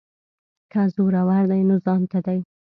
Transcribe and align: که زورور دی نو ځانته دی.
که 0.71 0.81
زورور 0.93 1.43
دی 1.51 1.61
نو 1.69 1.75
ځانته 1.85 2.19
دی. 2.25 2.39